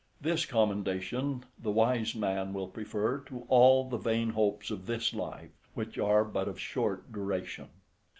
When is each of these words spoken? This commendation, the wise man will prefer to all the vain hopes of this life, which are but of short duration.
This 0.19 0.47
commendation, 0.47 1.45
the 1.61 1.69
wise 1.69 2.15
man 2.15 2.53
will 2.55 2.67
prefer 2.67 3.19
to 3.27 3.45
all 3.49 3.87
the 3.87 3.99
vain 3.99 4.31
hopes 4.31 4.71
of 4.71 4.87
this 4.87 5.13
life, 5.13 5.51
which 5.75 5.99
are 5.99 6.25
but 6.25 6.47
of 6.47 6.59
short 6.59 7.11
duration. 7.11 7.67